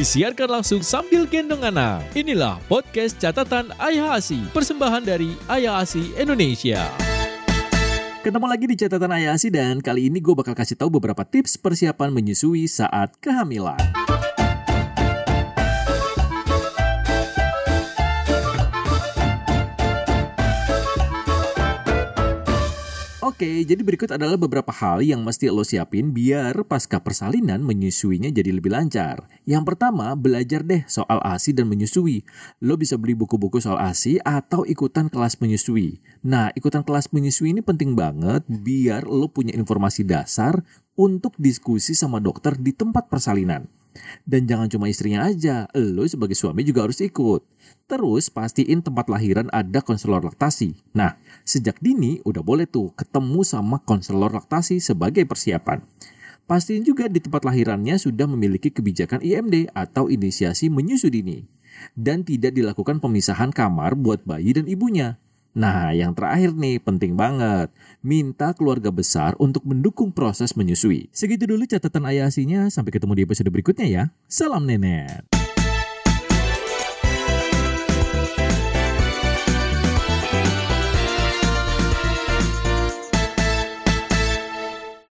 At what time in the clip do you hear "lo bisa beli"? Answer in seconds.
32.64-33.12